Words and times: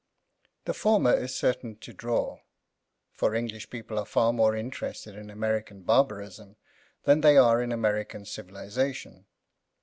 The 0.65 0.73
former 0.73 1.13
is 1.13 1.35
certain 1.35 1.75
to 1.75 1.93
draw; 1.93 2.39
for 3.11 3.35
English 3.35 3.69
people 3.69 3.99
are 3.99 4.05
far 4.07 4.33
more 4.33 4.55
interested 4.55 5.13
in 5.15 5.29
American 5.29 5.83
barbarism 5.83 6.55
than 7.03 7.21
they 7.21 7.37
are 7.37 7.61
in 7.61 7.71
American 7.71 8.25
civilization. 8.25 9.27